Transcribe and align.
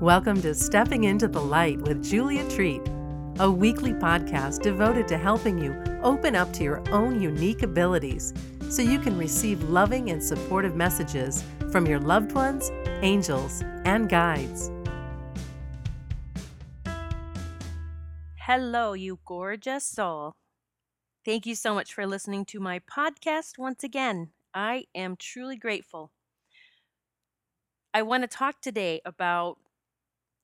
Welcome 0.00 0.40
to 0.42 0.54
Stepping 0.54 1.02
into 1.02 1.26
the 1.26 1.40
Light 1.40 1.80
with 1.80 2.04
Julia 2.04 2.48
Treat, 2.48 2.82
a 3.40 3.50
weekly 3.50 3.92
podcast 3.92 4.62
devoted 4.62 5.08
to 5.08 5.18
helping 5.18 5.58
you 5.58 5.74
open 6.04 6.36
up 6.36 6.52
to 6.52 6.62
your 6.62 6.88
own 6.92 7.20
unique 7.20 7.64
abilities 7.64 8.32
so 8.70 8.80
you 8.80 9.00
can 9.00 9.18
receive 9.18 9.60
loving 9.64 10.10
and 10.10 10.22
supportive 10.22 10.76
messages 10.76 11.42
from 11.72 11.84
your 11.84 11.98
loved 11.98 12.30
ones, 12.30 12.70
angels, 13.02 13.64
and 13.84 14.08
guides. 14.08 14.70
Hello, 18.36 18.92
you 18.92 19.18
gorgeous 19.24 19.84
soul. 19.84 20.36
Thank 21.24 21.44
you 21.44 21.56
so 21.56 21.74
much 21.74 21.92
for 21.92 22.06
listening 22.06 22.44
to 22.44 22.60
my 22.60 22.78
podcast 22.78 23.58
once 23.58 23.82
again. 23.82 24.30
I 24.54 24.84
am 24.94 25.16
truly 25.16 25.56
grateful. 25.56 26.12
I 27.92 28.02
want 28.02 28.22
to 28.22 28.28
talk 28.28 28.60
today 28.60 29.00
about 29.04 29.58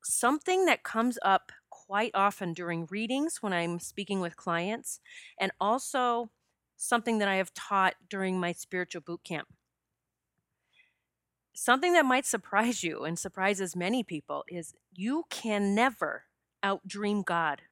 something 0.04 0.66
that 0.66 0.82
comes 0.82 1.18
up 1.22 1.52
quite 1.70 2.12
often 2.14 2.52
during 2.52 2.86
readings 2.86 3.42
when 3.42 3.52
I'm 3.52 3.78
speaking 3.78 4.20
with 4.20 4.36
clients, 4.36 5.00
and 5.38 5.52
also 5.60 6.30
something 6.76 7.18
that 7.18 7.28
I 7.28 7.36
have 7.36 7.54
taught 7.54 7.94
during 8.08 8.38
my 8.38 8.52
spiritual 8.52 9.02
boot 9.02 9.22
camp. 9.24 9.48
Something 11.54 11.92
that 11.92 12.04
might 12.04 12.26
surprise 12.26 12.82
you 12.82 13.04
and 13.04 13.18
surprises 13.18 13.76
many 13.76 14.02
people 14.02 14.44
is 14.48 14.74
you 14.92 15.24
can 15.30 15.74
never 15.74 16.24
outdream 16.64 17.24
God. 17.24 17.62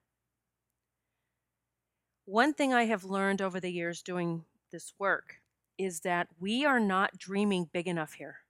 One 2.25 2.55
thing 2.55 2.73
I 2.73 2.85
have 2.85 3.05
learned 3.05 3.43
over 3.43 3.59
the 3.59 3.73
years 3.73 4.03
doing 4.03 4.45
this 4.71 4.95
work 4.99 5.41
is 5.79 6.01
that 6.01 6.29
we 6.39 6.65
are 6.65 6.79
not 6.79 7.19
dreaming 7.19 7.69
big 7.73 7.89
enough 7.89 8.15
here 8.15 8.42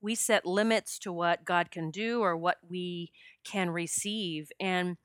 we 0.00 0.14
set 0.14 0.46
limits 0.46 0.98
to 1.00 1.12
what 1.12 1.44
God 1.44 1.70
can 1.70 1.90
do 1.90 2.20
or 2.20 2.36
what 2.36 2.58
we 2.68 3.12
can 3.44 3.70
receive. 3.70 4.50
And 4.60 4.96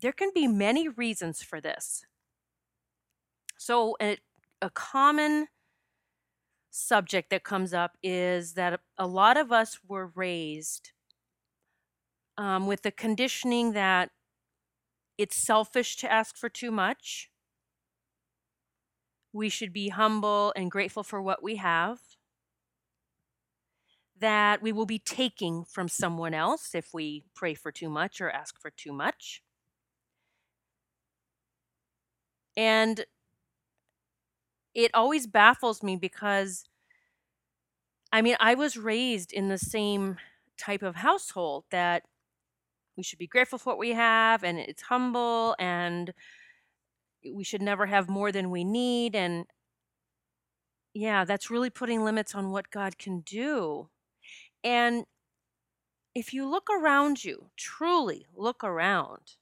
there 0.00 0.12
can 0.12 0.30
be 0.34 0.46
many 0.46 0.88
reasons 0.88 1.42
for 1.42 1.60
this. 1.60 2.04
So, 3.58 3.96
a, 4.00 4.18
a 4.60 4.70
common 4.70 5.48
subject 6.70 7.30
that 7.30 7.42
comes 7.42 7.72
up 7.72 7.96
is 8.02 8.52
that 8.54 8.80
a 8.98 9.06
lot 9.06 9.36
of 9.36 9.50
us 9.50 9.78
were 9.88 10.12
raised 10.14 10.92
um, 12.36 12.66
with 12.66 12.82
the 12.82 12.90
conditioning 12.90 13.72
that 13.72 14.10
it's 15.16 15.36
selfish 15.36 15.96
to 15.96 16.12
ask 16.12 16.36
for 16.36 16.50
too 16.50 16.70
much. 16.70 17.30
We 19.32 19.48
should 19.48 19.72
be 19.72 19.88
humble 19.88 20.52
and 20.54 20.70
grateful 20.70 21.02
for 21.02 21.22
what 21.22 21.42
we 21.42 21.56
have 21.56 22.00
that 24.20 24.62
we 24.62 24.72
will 24.72 24.86
be 24.86 24.98
taking 24.98 25.64
from 25.64 25.88
someone 25.88 26.34
else 26.34 26.74
if 26.74 26.94
we 26.94 27.24
pray 27.34 27.54
for 27.54 27.70
too 27.70 27.90
much 27.90 28.20
or 28.20 28.30
ask 28.30 28.58
for 28.60 28.70
too 28.70 28.92
much. 28.92 29.42
And 32.56 33.04
it 34.74 34.90
always 34.94 35.26
baffles 35.26 35.82
me 35.82 35.96
because, 35.96 36.64
I 38.12 38.22
mean, 38.22 38.36
I 38.40 38.54
was 38.54 38.76
raised 38.76 39.32
in 39.32 39.48
the 39.48 39.58
same 39.58 40.16
type 40.58 40.82
of 40.82 40.96
household 40.96 41.64
that 41.70 42.02
we 42.96 43.02
should 43.02 43.18
be 43.18 43.26
grateful 43.26 43.58
for 43.58 43.70
what 43.70 43.78
we 43.78 43.92
have 43.92 44.42
and 44.42 44.58
it's 44.58 44.82
humble 44.82 45.54
and 45.58 46.12
we 47.34 47.44
should 47.44 47.62
never 47.62 47.86
have 47.86 48.08
more 48.08 48.32
than 48.32 48.50
we 48.50 48.64
need. 48.64 49.14
And 49.14 49.46
yeah, 50.94 51.24
that's 51.24 51.50
really 51.50 51.70
putting 51.70 52.04
limits 52.04 52.34
on 52.34 52.50
what 52.50 52.70
God 52.70 52.98
can 52.98 53.20
do. 53.20 53.88
And 54.66 55.04
if 56.12 56.34
you 56.34 56.44
look 56.44 56.68
around 56.68 57.24
you, 57.24 57.50
truly 57.56 58.26
look 58.34 58.64
around 58.64 59.36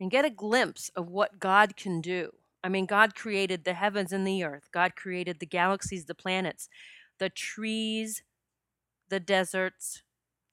and 0.00 0.10
get 0.10 0.24
a 0.24 0.30
glimpse 0.30 0.90
of 0.96 1.10
what 1.10 1.38
God 1.38 1.76
can 1.76 2.00
do. 2.00 2.32
I 2.62 2.70
mean, 2.70 2.86
God 2.86 3.14
created 3.14 3.64
the 3.64 3.74
heavens 3.74 4.12
and 4.12 4.26
the 4.26 4.42
earth, 4.42 4.70
God 4.72 4.96
created 4.96 5.40
the 5.40 5.46
galaxies, 5.46 6.06
the 6.06 6.14
planets, 6.14 6.70
the 7.18 7.28
trees, 7.28 8.22
the 9.10 9.20
deserts, 9.20 10.02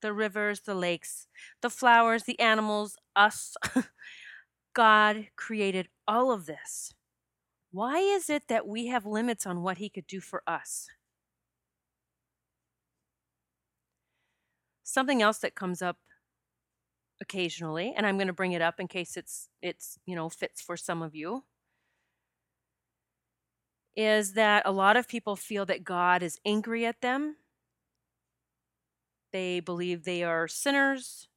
the 0.01 0.11
rivers, 0.11 0.61
the 0.61 0.75
lakes, 0.75 1.27
the 1.61 1.69
flowers, 1.69 2.23
the 2.23 2.39
animals, 2.41 2.97
us. 3.15 3.55
God 4.73 5.27
created 5.37 5.87
all 6.05 6.33
of 6.33 6.45
this. 6.45 6.93
Why 7.71 7.99
is 7.99 8.29
it 8.29 8.49
that 8.49 8.67
we 8.67 8.87
have 8.87 9.05
limits 9.05 9.45
on 9.45 9.61
what 9.61 9.77
He 9.77 9.87
could 9.87 10.07
do 10.07 10.19
for 10.19 10.43
us? 10.45 10.89
Something 14.91 15.21
else 15.21 15.37
that 15.37 15.55
comes 15.55 15.81
up 15.81 15.95
occasionally, 17.21 17.93
and 17.95 18.05
I'm 18.05 18.17
going 18.17 18.27
to 18.27 18.33
bring 18.33 18.51
it 18.51 18.61
up 18.61 18.77
in 18.77 18.89
case 18.89 19.15
it's 19.15 19.47
it's, 19.61 19.97
you 20.05 20.17
know, 20.17 20.27
fits 20.27 20.61
for 20.61 20.75
some 20.75 21.01
of 21.01 21.15
you, 21.15 21.45
is 23.95 24.33
that 24.33 24.63
a 24.65 24.71
lot 24.73 24.97
of 24.97 25.07
people 25.07 25.37
feel 25.37 25.65
that 25.67 25.85
God 25.85 26.21
is 26.21 26.39
angry 26.45 26.85
at 26.85 26.99
them. 26.99 27.37
They 29.31 29.61
believe 29.61 30.03
they 30.03 30.23
are 30.23 30.45
sinners. 30.49 31.29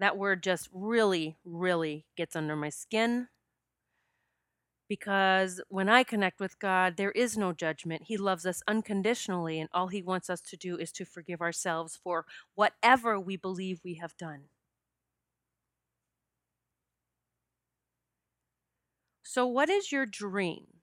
That 0.00 0.18
word 0.18 0.42
just 0.42 0.68
really, 0.72 1.36
really 1.44 2.04
gets 2.16 2.34
under 2.34 2.56
my 2.56 2.70
skin 2.70 3.28
because 4.88 5.60
when 5.68 5.88
I 5.88 6.02
connect 6.04 6.40
with 6.40 6.58
God, 6.58 6.96
there 6.96 7.12
is 7.12 7.36
no 7.36 7.52
judgment. 7.52 8.04
He 8.04 8.16
loves 8.16 8.46
us 8.46 8.62
unconditionally, 8.68 9.60
and 9.60 9.68
all 9.72 9.88
He 9.88 10.02
wants 10.02 10.30
us 10.30 10.40
to 10.42 10.56
do 10.56 10.76
is 10.78 10.92
to 10.92 11.04
forgive 11.04 11.40
ourselves 11.40 11.96
for 11.96 12.26
whatever 12.54 13.18
we 13.20 13.36
believe 13.36 13.80
we 13.84 13.94
have 13.94 14.16
done. 14.16 14.48
So, 19.22 19.46
what 19.46 19.68
is 19.70 19.92
your 19.92 20.06
dream? 20.06 20.80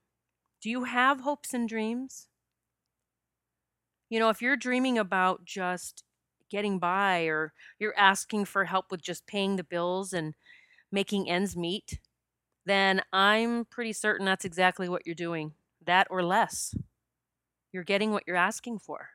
Do 0.62 0.70
you 0.70 0.84
have 0.84 1.20
hopes 1.20 1.54
and 1.54 1.68
dreams? 1.68 2.28
You 4.08 4.18
know, 4.18 4.28
if 4.30 4.40
you're 4.42 4.56
dreaming 4.56 4.98
about 4.98 5.44
just 5.44 6.04
getting 6.50 6.78
by 6.78 7.22
or 7.24 7.52
you're 7.78 7.96
asking 7.98 8.44
for 8.44 8.64
help 8.64 8.90
with 8.90 9.02
just 9.02 9.26
paying 9.26 9.56
the 9.56 9.64
bills 9.64 10.12
and 10.12 10.34
making 10.92 11.28
ends 11.30 11.56
meet, 11.56 12.00
then 12.66 13.00
I'm 13.12 13.64
pretty 13.64 13.92
certain 13.92 14.26
that's 14.26 14.44
exactly 14.44 14.88
what 14.88 15.06
you're 15.06 15.14
doing. 15.14 15.52
That 15.86 16.08
or 16.10 16.22
less. 16.22 16.74
You're 17.72 17.84
getting 17.84 18.10
what 18.10 18.24
you're 18.26 18.36
asking 18.36 18.80
for. 18.80 19.10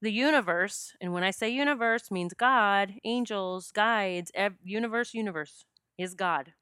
The 0.00 0.10
universe, 0.10 0.94
and 1.00 1.12
when 1.12 1.22
I 1.22 1.30
say 1.30 1.50
universe, 1.50 2.10
means 2.10 2.32
God, 2.34 2.94
angels, 3.04 3.70
guides, 3.70 4.32
ev- 4.34 4.56
universe, 4.64 5.14
universe 5.14 5.64
is 5.98 6.14
God. 6.14 6.54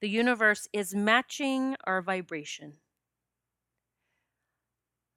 The 0.00 0.08
universe 0.08 0.68
is 0.72 0.94
matching 0.94 1.76
our 1.84 2.02
vibration. 2.02 2.74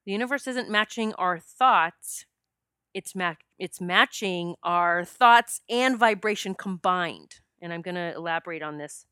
The 0.05 0.11
universe 0.11 0.47
isn't 0.47 0.69
matching 0.69 1.13
our 1.15 1.39
thoughts, 1.39 2.25
it's, 2.93 3.15
ma- 3.15 3.35
it's 3.57 3.81
matching 3.81 4.55
our 4.61 5.03
thoughts 5.03 5.61
and 5.67 5.97
vibration 5.97 6.53
combined 6.53 7.39
and 7.63 7.73
I'm 7.73 7.81
going 7.81 7.95
to 7.95 8.13
elaborate 8.13 8.61
on 8.61 8.77
this. 8.77 9.05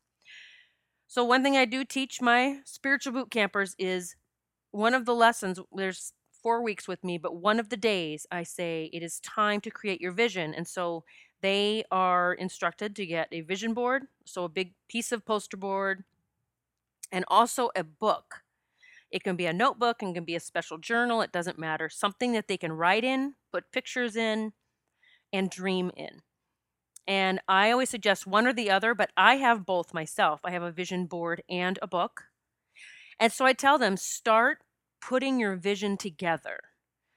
So, 1.08 1.24
one 1.24 1.42
thing 1.42 1.56
I 1.56 1.64
do 1.64 1.84
teach 1.84 2.20
my 2.20 2.58
spiritual 2.64 3.14
boot 3.14 3.30
campers 3.30 3.74
is 3.78 4.14
one 4.70 4.94
of 4.94 5.04
the 5.04 5.14
lessons, 5.14 5.58
there's 5.74 6.12
four 6.42 6.62
weeks 6.62 6.86
with 6.86 7.02
me, 7.02 7.18
but 7.18 7.36
one 7.36 7.58
of 7.58 7.68
the 7.68 7.76
days 7.76 8.26
I 8.30 8.42
say 8.42 8.90
it 8.92 9.02
is 9.02 9.20
time 9.20 9.60
to 9.62 9.70
create 9.70 10.00
your 10.00 10.12
vision. 10.12 10.54
And 10.54 10.66
so 10.66 11.04
they 11.40 11.84
are 11.90 12.34
instructed 12.34 12.94
to 12.96 13.06
get 13.06 13.28
a 13.32 13.40
vision 13.40 13.74
board, 13.74 14.04
so 14.24 14.44
a 14.44 14.48
big 14.48 14.74
piece 14.88 15.12
of 15.12 15.24
poster 15.24 15.56
board, 15.56 16.04
and 17.10 17.24
also 17.28 17.70
a 17.76 17.84
book. 17.84 18.42
It 19.10 19.22
can 19.22 19.36
be 19.36 19.46
a 19.46 19.52
notebook 19.52 20.02
and 20.02 20.14
can 20.14 20.24
be 20.24 20.36
a 20.36 20.40
special 20.40 20.78
journal, 20.78 21.20
it 21.20 21.32
doesn't 21.32 21.58
matter. 21.58 21.88
Something 21.88 22.32
that 22.32 22.48
they 22.48 22.56
can 22.56 22.72
write 22.72 23.04
in, 23.04 23.34
put 23.52 23.70
pictures 23.72 24.16
in, 24.16 24.52
and 25.32 25.50
dream 25.50 25.90
in. 25.96 26.22
And 27.06 27.40
I 27.48 27.70
always 27.70 27.90
suggest 27.90 28.26
one 28.26 28.46
or 28.46 28.52
the 28.52 28.70
other, 28.70 28.94
but 28.94 29.10
I 29.16 29.36
have 29.36 29.66
both 29.66 29.94
myself. 29.94 30.40
I 30.44 30.52
have 30.52 30.62
a 30.62 30.70
vision 30.72 31.06
board 31.06 31.42
and 31.48 31.78
a 31.82 31.86
book. 31.86 32.24
And 33.18 33.32
so 33.32 33.44
I 33.44 33.52
tell 33.52 33.78
them 33.78 33.96
start 33.96 34.58
putting 35.00 35.38
your 35.40 35.56
vision 35.56 35.96
together. 35.96 36.60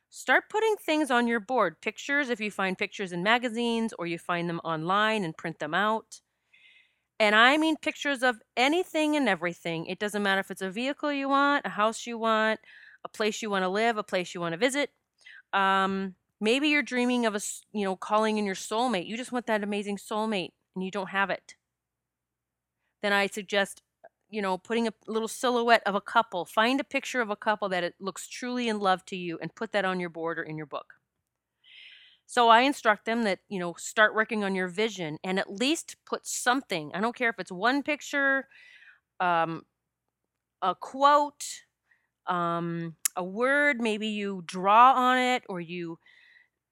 Start 0.10 0.46
putting 0.50 0.76
things 0.78 1.12
on 1.12 1.28
your 1.28 1.40
board, 1.40 1.82
pictures 1.82 2.30
if 2.30 2.40
you 2.40 2.52
find 2.52 2.78
pictures 2.78 3.12
in 3.12 3.24
magazines 3.24 3.94
or 4.00 4.08
you 4.08 4.18
find 4.18 4.50
them 4.50 4.62
online 4.64 5.24
and 5.24 5.38
print 5.38 5.60
them 5.60 5.74
out. 5.74 6.22
And 7.20 7.36
I 7.36 7.58
mean 7.58 7.78
pictures 7.78 8.24
of 8.24 8.42
anything 8.58 9.16
and 9.16 9.30
everything. 9.30 9.86
It 9.86 10.00
doesn't 10.00 10.24
matter 10.24 10.42
if 10.42 10.52
it's 10.52 10.62
a 10.62 10.70
vehicle 10.70 11.12
you 11.14 11.30
want, 11.30 11.66
a 11.66 11.70
house 11.70 12.06
you 12.06 12.18
want, 12.18 12.60
a 13.04 13.10
place 13.10 13.42
you 13.42 13.50
want 13.50 13.64
to 13.64 13.70
live, 13.70 13.98
a 13.98 14.04
place 14.04 14.34
you 14.34 14.42
want 14.42 14.54
to 14.54 14.58
visit. 14.58 14.90
Um, 15.54 16.16
Maybe 16.46 16.68
you're 16.70 16.84
dreaming 16.84 17.26
of 17.26 17.34
a, 17.34 17.40
you 17.74 17.84
know, 17.84 17.96
calling 17.96 18.38
in 18.38 18.46
your 18.46 18.54
soulmate. 18.54 19.08
You 19.08 19.18
just 19.18 19.32
want 19.32 19.48
that 19.48 19.64
amazing 19.64 19.98
soulmate 19.98 20.52
and 20.76 20.86
you 20.86 20.92
don't 20.92 21.10
have 21.10 21.32
it. 21.32 21.56
Then 23.02 23.14
I 23.14 23.26
suggest 23.26 23.82
you 24.30 24.42
know, 24.42 24.58
putting 24.58 24.88
a 24.88 24.94
little 25.08 25.28
silhouette 25.28 25.84
of 25.86 25.96
a 25.96 26.02
couple. 26.02 26.46
Find 26.46 26.80
a 26.80 26.84
picture 26.84 27.22
of 27.22 27.30
a 27.30 27.36
couple 27.36 27.70
that 27.70 27.84
it 27.84 27.96
looks 28.00 28.28
truly 28.28 28.68
in 28.68 28.80
love 28.80 29.06
to 29.06 29.16
you 29.16 29.40
and 29.42 29.56
put 29.56 29.72
that 29.72 29.86
on 29.86 30.00
your 30.00 30.10
board 30.10 30.38
or 30.38 30.44
in 30.44 30.58
your 30.58 30.66
book. 30.66 30.96
So 32.26 32.50
I 32.50 32.62
instruct 32.62 33.06
them 33.06 33.24
that, 33.24 33.40
you 33.50 33.60
know, 33.60 33.76
start 33.78 34.16
working 34.16 34.44
on 34.44 34.56
your 34.56 34.68
vision 34.68 35.18
and 35.24 35.40
at 35.40 35.52
least 35.52 35.96
put 36.06 36.28
something. 36.28 36.92
I 36.94 37.02
don't 37.02 37.16
care 37.16 37.30
if 37.30 37.40
it's 37.40 37.52
one 37.52 37.84
picture, 37.84 38.48
um, 39.20 39.64
a 40.62 40.76
quote, 40.76 41.46
um, 42.28 42.96
a 43.16 43.24
word, 43.24 43.80
maybe 43.80 44.08
you 44.08 44.44
draw 44.46 44.94
on 44.94 45.18
it 45.18 45.44
or 45.48 45.62
you 45.62 46.00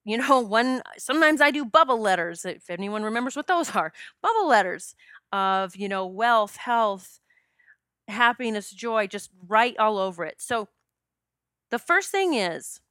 you 0.06 0.18
know, 0.18 0.40
one 0.42 0.82
sometimes 0.98 1.42
I 1.42 1.52
do 1.52 1.66
bubble 1.66 2.00
letters 2.00 2.46
if 2.46 2.70
anyone 2.70 3.04
remembers 3.04 3.36
what 3.36 3.48
those 3.48 3.76
are. 3.76 3.94
Bubble 4.22 4.48
letters 4.48 4.96
of, 5.32 5.76
you 5.76 5.90
know, 5.90 6.06
wealth, 6.06 6.58
health, 6.58 7.20
happiness, 8.08 8.70
joy, 8.72 9.08
just 9.08 9.32
write 9.48 9.78
all 9.78 9.98
over 9.98 10.26
it. 10.26 10.36
So 10.40 10.68
the 11.72 11.80
first 11.80 12.12
thing 12.12 12.34
is 12.34 12.82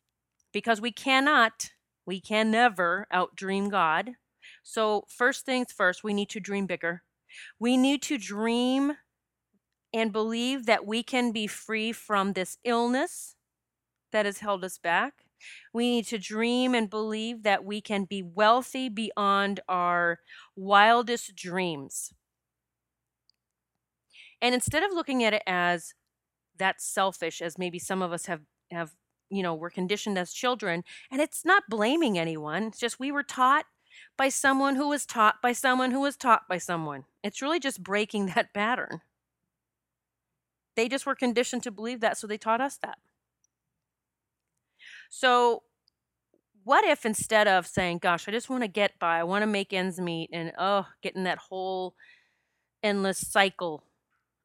because 0.53 0.81
we 0.81 0.93
cannot, 0.93 1.71
we 2.07 2.21
can 2.21 2.51
never 2.51 3.07
outdream 3.13 3.71
God. 3.71 4.13
So, 4.63 5.05
first 5.09 5.45
things 5.45 5.73
first, 5.73 6.05
we 6.05 6.15
need 6.15 6.29
to 6.31 6.41
dream 6.41 6.67
bigger. 6.67 7.03
We 7.59 7.77
need 7.77 8.03
to 8.03 8.19
dream 8.19 8.95
and 9.93 10.13
believe 10.13 10.67
that 10.67 10.87
we 10.87 11.03
can 11.03 11.33
be 11.33 11.47
free 11.47 11.93
from 11.93 12.33
this 12.33 12.59
illness 12.65 13.37
that 14.13 14.27
has 14.27 14.39
held 14.39 14.65
us 14.65 14.79
back. 14.79 15.22
We 15.73 15.91
need 15.91 16.07
to 16.07 16.19
dream 16.19 16.75
and 16.75 16.89
believe 16.91 17.43
that 17.43 17.65
we 17.65 17.81
can 17.81 18.05
be 18.05 18.23
wealthy 18.23 18.89
beyond 18.89 19.61
our 19.69 20.19
wildest 20.57 21.35
dreams. 21.37 22.13
And 24.41 24.55
instead 24.55 24.83
of 24.83 24.93
looking 24.93 25.23
at 25.23 25.35
it 25.35 25.43
as 25.47 25.95
that's 26.59 26.85
selfish, 26.85 27.41
as 27.41 27.59
maybe 27.59 27.79
some 27.79 28.03
of 28.03 28.13
us 28.13 28.27
have, 28.27 28.41
have 28.71 28.93
you 29.31 29.43
know, 29.43 29.55
we're 29.55 29.71
conditioned 29.71 30.19
as 30.19 30.33
children, 30.33 30.85
and 31.11 31.21
it's 31.21 31.45
not 31.45 31.63
blaming 31.69 32.19
anyone, 32.19 32.65
it's 32.65 32.79
just 32.79 33.01
we 33.01 33.11
were 33.11 33.23
taught 33.23 33.65
by 34.19 34.29
someone 34.29 34.77
who 34.77 34.89
was 34.89 35.07
taught 35.07 35.37
by 35.43 35.53
someone 35.53 35.91
who 35.91 36.01
was 36.01 36.17
taught 36.17 36.43
by 36.49 36.59
someone. 36.59 37.05
It's 37.23 37.41
really 37.41 37.61
just 37.61 37.83
breaking 37.83 38.27
that 38.35 38.53
pattern. 38.53 39.01
They 40.75 40.89
just 40.89 41.07
were 41.07 41.15
conditioned 41.15 41.63
to 41.65 41.71
believe 41.71 42.01
that, 42.01 42.17
so 42.17 42.27
they 42.27 42.39
taught 42.39 42.61
us 42.61 42.79
that. 42.83 42.99
So, 45.15 45.63
what 46.65 46.85
if 46.85 47.05
instead 47.05 47.47
of 47.47 47.67
saying, 47.67 47.99
Gosh, 47.99 48.27
I 48.29 48.33
just 48.33 48.49
want 48.49 48.63
to 48.63 48.69
get 48.69 48.99
by, 48.99 49.19
I 49.19 49.25
want 49.25 49.43
to 49.43 49.47
make 49.47 49.75
ends 49.75 50.01
meet, 50.01 50.31
and 50.33 50.53
oh, 50.59 50.87
getting 51.03 51.25
that 51.25 51.37
whole 51.39 51.95
endless 52.83 53.19
cycle 53.19 53.85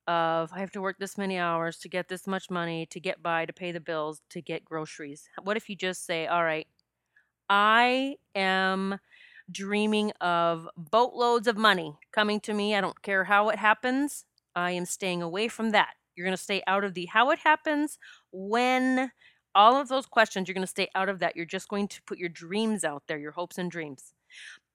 of 0.07 0.51
I 0.53 0.59
have 0.59 0.71
to 0.71 0.81
work 0.81 0.97
this 0.99 1.17
many 1.17 1.37
hours 1.39 1.79
to 1.79 1.89
get 1.89 2.09
this 2.09 2.27
much 2.27 2.49
money 2.49 2.85
to 2.87 2.99
get 2.99 3.23
by, 3.23 3.45
to 3.45 3.53
pay 3.53 3.71
the 3.71 3.79
bills, 3.79 4.21
to 4.31 4.41
get 4.41 4.65
groceries. 4.65 5.29
What 5.43 5.57
if 5.57 5.69
you 5.69 5.75
just 5.75 6.05
say, 6.05 6.27
all 6.27 6.43
right, 6.43 6.67
I 7.49 8.17
am 8.35 8.99
dreaming 9.51 10.11
of 10.21 10.67
boatloads 10.77 11.47
of 11.47 11.57
money 11.57 11.97
coming 12.11 12.39
to 12.41 12.53
me. 12.53 12.75
I 12.75 12.81
don't 12.81 13.01
care 13.03 13.25
how 13.25 13.49
it 13.49 13.59
happens. 13.59 14.25
I 14.55 14.71
am 14.71 14.85
staying 14.85 15.21
away 15.23 15.47
from 15.47 15.71
that. 15.71 15.95
You're 16.15 16.25
going 16.27 16.37
to 16.37 16.43
stay 16.43 16.63
out 16.67 16.83
of 16.83 16.93
the 16.95 17.05
how 17.07 17.31
it 17.31 17.39
happens, 17.39 17.99
when, 18.31 19.11
all 19.57 19.75
of 19.75 19.89
those 19.89 20.05
questions. 20.05 20.47
You're 20.47 20.53
going 20.53 20.63
to 20.63 20.67
stay 20.67 20.87
out 20.95 21.09
of 21.09 21.19
that. 21.19 21.35
You're 21.35 21.45
just 21.45 21.67
going 21.67 21.89
to 21.89 22.01
put 22.03 22.19
your 22.19 22.29
dreams 22.29 22.85
out 22.85 23.03
there, 23.07 23.17
your 23.17 23.31
hopes 23.31 23.57
and 23.57 23.69
dreams. 23.69 24.13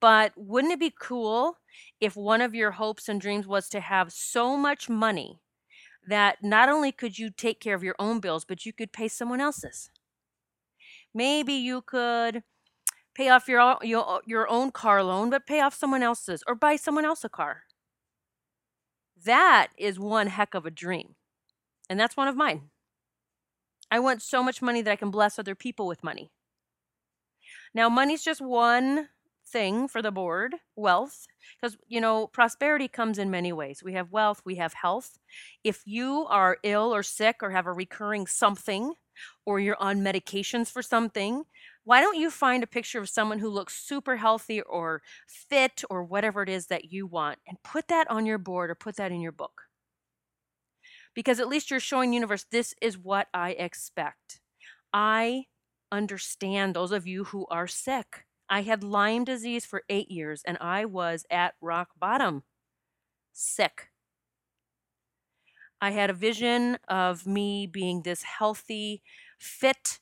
But 0.01 0.33
wouldn't 0.35 0.73
it 0.73 0.79
be 0.79 0.93
cool 0.99 1.57
if 2.01 2.15
one 2.15 2.41
of 2.41 2.53
your 2.53 2.71
hopes 2.71 3.07
and 3.09 3.21
dreams 3.21 3.47
was 3.47 3.69
to 3.69 3.79
have 3.79 4.11
so 4.11 4.57
much 4.57 4.89
money 4.89 5.39
that 6.07 6.37
not 6.43 6.69
only 6.69 6.91
could 6.91 7.17
you 7.17 7.29
take 7.31 7.61
care 7.61 7.75
of 7.75 7.83
your 7.83 7.95
own 7.97 8.19
bills, 8.19 8.45
but 8.45 8.65
you 8.65 8.73
could 8.73 8.91
pay 8.91 9.07
someone 9.07 9.39
else's? 9.39 9.89
Maybe 11.13 11.53
you 11.53 11.81
could 11.81 12.43
pay 13.15 13.29
off 13.29 13.47
your 13.47 13.77
your, 13.83 14.21
your 14.25 14.49
own 14.49 14.71
car 14.71 15.03
loan, 15.03 15.29
but 15.29 15.47
pay 15.47 15.61
off 15.61 15.73
someone 15.73 16.03
else's 16.03 16.43
or 16.47 16.55
buy 16.55 16.75
someone 16.75 17.05
else 17.05 17.23
a 17.23 17.29
car. 17.29 17.63
That 19.23 19.69
is 19.77 19.99
one 19.99 20.27
heck 20.27 20.53
of 20.53 20.65
a 20.65 20.71
dream. 20.71 21.15
And 21.89 21.99
that's 21.99 22.17
one 22.17 22.27
of 22.27 22.35
mine. 22.35 22.69
I 23.93 23.99
want 23.99 24.23
so 24.23 24.41
much 24.41 24.59
money 24.59 24.81
that 24.81 24.91
I 24.91 24.95
can 24.95 25.11
bless 25.11 25.37
other 25.37 25.53
people 25.53 25.85
with 25.85 26.03
money. 26.03 26.31
Now, 27.75 27.89
money's 27.89 28.23
just 28.23 28.41
one 28.41 29.09
thing 29.45 29.87
for 29.87 30.01
the 30.01 30.09
board 30.09 30.55
wealth 30.75 31.27
because 31.61 31.77
you 31.87 32.01
know 32.01 32.25
prosperity 32.25 32.87
comes 32.87 33.19
in 33.19 33.29
many 33.29 33.53
ways. 33.53 33.83
We 33.83 33.93
have 33.93 34.11
wealth 34.11 34.41
we 34.45 34.55
have 34.55 34.73
health. 34.73 35.19
If 35.63 35.83
you 35.85 36.25
are 36.27 36.57
ill 36.63 36.91
or 36.95 37.03
sick 37.03 37.35
or 37.43 37.51
have 37.51 37.67
a 37.67 37.71
recurring 37.71 38.25
something 38.25 38.93
or 39.45 39.59
you're 39.59 39.79
on 39.79 39.99
medications 40.01 40.71
for 40.71 40.81
something 40.81 41.43
why 41.83 42.01
don't 42.01 42.17
you 42.17 42.31
find 42.31 42.63
a 42.63 42.67
picture 42.67 42.99
of 42.99 43.09
someone 43.09 43.37
who 43.37 43.49
looks 43.49 43.75
super 43.75 44.15
healthy 44.15 44.61
or 44.61 45.03
fit 45.27 45.83
or 45.89 46.03
whatever 46.03 46.41
it 46.41 46.49
is 46.49 46.67
that 46.67 46.91
you 46.91 47.05
want 47.05 47.37
and 47.47 47.61
put 47.63 47.89
that 47.89 48.09
on 48.09 48.25
your 48.25 48.39
board 48.39 48.71
or 48.71 48.75
put 48.75 48.95
that 48.95 49.11
in 49.11 49.21
your 49.21 49.33
book 49.33 49.62
because 51.13 51.39
at 51.39 51.47
least 51.47 51.69
you're 51.71 51.79
showing 51.79 52.13
universe 52.13 52.45
this 52.51 52.73
is 52.81 52.97
what 52.97 53.27
i 53.33 53.51
expect 53.51 54.39
i 54.93 55.45
understand 55.91 56.75
those 56.75 56.91
of 56.91 57.07
you 57.07 57.25
who 57.25 57.45
are 57.49 57.67
sick 57.67 58.25
I 58.49 58.61
had 58.61 58.83
Lyme 58.83 59.23
disease 59.23 59.65
for 59.65 59.83
eight 59.89 60.11
years 60.11 60.43
and 60.45 60.57
I 60.61 60.85
was 60.85 61.25
at 61.31 61.55
rock 61.59 61.89
bottom, 61.99 62.43
sick. 63.33 63.89
I 65.81 65.91
had 65.91 66.09
a 66.09 66.13
vision 66.13 66.77
of 66.87 67.27
me 67.27 67.67
being 67.67 68.01
this 68.01 68.23
healthy, 68.23 69.01
fit, 69.37 69.99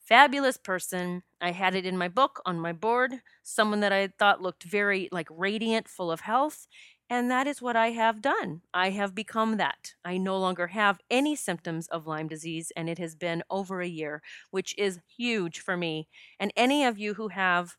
fabulous 0.00 0.56
person. 0.56 1.22
I 1.40 1.52
had 1.52 1.74
it 1.74 1.86
in 1.86 1.98
my 1.98 2.08
book 2.08 2.40
on 2.46 2.60
my 2.60 2.72
board, 2.72 3.22
someone 3.42 3.80
that 3.80 3.92
I 3.92 4.08
thought 4.08 4.42
looked 4.42 4.64
very 4.64 5.08
like 5.12 5.28
radiant, 5.30 5.88
full 5.88 6.10
of 6.10 6.20
health. 6.20 6.66
And 7.12 7.30
that 7.30 7.46
is 7.46 7.60
what 7.60 7.76
I 7.76 7.90
have 7.90 8.22
done. 8.22 8.62
I 8.72 8.88
have 8.88 9.14
become 9.14 9.58
that. 9.58 9.92
I 10.02 10.16
no 10.16 10.38
longer 10.38 10.68
have 10.68 10.98
any 11.10 11.36
symptoms 11.36 11.86
of 11.88 12.06
Lyme 12.06 12.26
disease, 12.26 12.72
and 12.74 12.88
it 12.88 12.96
has 12.96 13.14
been 13.14 13.42
over 13.50 13.82
a 13.82 13.86
year, 13.86 14.22
which 14.50 14.74
is 14.78 14.98
huge 15.14 15.60
for 15.60 15.76
me. 15.76 16.08
And 16.40 16.54
any 16.56 16.86
of 16.86 16.98
you 16.98 17.12
who 17.12 17.28
have 17.28 17.76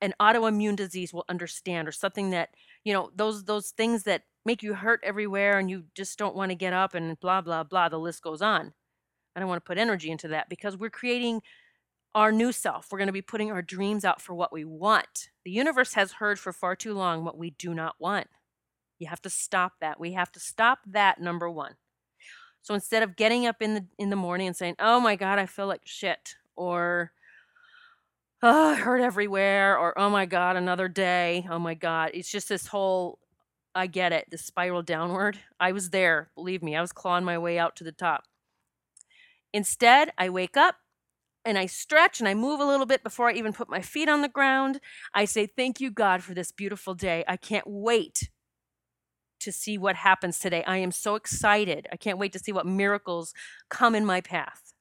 an 0.00 0.14
autoimmune 0.18 0.74
disease 0.74 1.14
will 1.14 1.24
understand, 1.28 1.86
or 1.86 1.92
something 1.92 2.30
that, 2.30 2.48
you 2.82 2.92
know, 2.92 3.12
those 3.14 3.44
those 3.44 3.70
things 3.70 4.02
that 4.02 4.22
make 4.44 4.64
you 4.64 4.74
hurt 4.74 4.98
everywhere 5.04 5.60
and 5.60 5.70
you 5.70 5.84
just 5.94 6.18
don't 6.18 6.34
want 6.34 6.50
to 6.50 6.56
get 6.56 6.72
up 6.72 6.92
and 6.96 7.20
blah 7.20 7.40
blah 7.40 7.62
blah. 7.62 7.88
The 7.88 8.00
list 8.00 8.20
goes 8.20 8.42
on. 8.42 8.72
I 9.36 9.40
don't 9.40 9.48
want 9.48 9.64
to 9.64 9.68
put 9.68 9.78
energy 9.78 10.10
into 10.10 10.26
that 10.28 10.48
because 10.48 10.76
we're 10.76 10.90
creating 10.90 11.40
our 12.14 12.32
new 12.32 12.52
self. 12.52 12.88
We're 12.90 12.98
going 12.98 13.08
to 13.08 13.12
be 13.12 13.22
putting 13.22 13.50
our 13.50 13.62
dreams 13.62 14.04
out 14.04 14.20
for 14.20 14.34
what 14.34 14.52
we 14.52 14.64
want. 14.64 15.30
The 15.44 15.50
universe 15.50 15.94
has 15.94 16.12
heard 16.12 16.38
for 16.38 16.52
far 16.52 16.76
too 16.76 16.94
long 16.94 17.24
what 17.24 17.38
we 17.38 17.50
do 17.50 17.74
not 17.74 17.96
want. 17.98 18.28
You 18.98 19.08
have 19.08 19.22
to 19.22 19.30
stop 19.30 19.74
that. 19.80 20.00
We 20.00 20.12
have 20.12 20.32
to 20.32 20.40
stop 20.40 20.80
that 20.86 21.20
number 21.20 21.50
1. 21.50 21.74
So 22.62 22.74
instead 22.74 23.02
of 23.02 23.16
getting 23.16 23.46
up 23.46 23.60
in 23.60 23.74
the 23.74 23.86
in 23.98 24.10
the 24.10 24.16
morning 24.16 24.46
and 24.46 24.56
saying, 24.56 24.76
"Oh 24.78 25.00
my 25.00 25.16
god, 25.16 25.38
I 25.38 25.46
feel 25.46 25.66
like 25.66 25.82
shit," 25.84 26.36
or 26.56 27.12
"Oh, 28.42 28.70
I 28.70 28.74
hurt 28.76 29.00
everywhere," 29.00 29.76
or 29.78 29.98
"Oh 29.98 30.08
my 30.10 30.24
god, 30.26 30.56
another 30.56 30.88
day. 30.88 31.46
Oh 31.50 31.58
my 31.58 31.74
god." 31.74 32.10
It's 32.14 32.30
just 32.30 32.48
this 32.48 32.68
whole 32.68 33.18
I 33.74 33.86
get 33.88 34.12
it, 34.12 34.30
the 34.30 34.38
spiral 34.38 34.82
downward. 34.82 35.38
I 35.60 35.72
was 35.72 35.90
there, 35.90 36.30
believe 36.36 36.62
me. 36.62 36.76
I 36.76 36.80
was 36.80 36.92
clawing 36.92 37.24
my 37.24 37.38
way 37.38 37.58
out 37.58 37.76
to 37.76 37.84
the 37.84 37.92
top. 37.92 38.24
Instead, 39.52 40.12
I 40.18 40.28
wake 40.30 40.56
up, 40.56 40.76
and 41.44 41.58
I 41.58 41.66
stretch 41.66 42.20
and 42.20 42.28
I 42.28 42.34
move 42.34 42.60
a 42.60 42.64
little 42.64 42.86
bit 42.86 43.02
before 43.02 43.28
I 43.28 43.34
even 43.34 43.52
put 43.52 43.68
my 43.68 43.80
feet 43.80 44.08
on 44.08 44.22
the 44.22 44.28
ground. 44.28 44.80
I 45.12 45.24
say, 45.24 45.46
Thank 45.46 45.80
you, 45.80 45.90
God, 45.90 46.22
for 46.22 46.34
this 46.34 46.52
beautiful 46.52 46.94
day. 46.94 47.24
I 47.28 47.36
can't 47.36 47.66
wait 47.66 48.30
to 49.40 49.52
see 49.52 49.76
what 49.76 49.96
happens 49.96 50.38
today. 50.38 50.64
I 50.64 50.78
am 50.78 50.90
so 50.90 51.16
excited. 51.16 51.86
I 51.92 51.96
can't 51.96 52.18
wait 52.18 52.32
to 52.32 52.38
see 52.38 52.52
what 52.52 52.66
miracles 52.66 53.34
come 53.68 53.94
in 53.94 54.06
my 54.06 54.20
path. 54.20 54.72